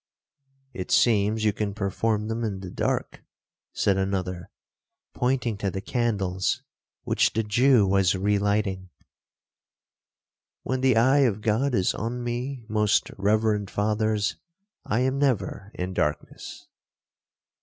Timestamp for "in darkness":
15.75-16.67